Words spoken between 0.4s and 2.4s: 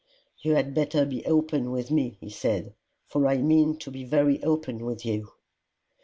had better be open with me," he